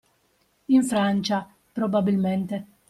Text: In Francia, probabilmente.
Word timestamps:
In 0.65 0.81
Francia, 0.83 1.47
probabilmente. 1.73 2.65